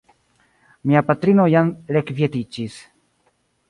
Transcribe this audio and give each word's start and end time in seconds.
Mia 0.87 1.03
patrino 1.11 1.47
jam 1.53 1.71
rekvietiĝis. 1.99 2.85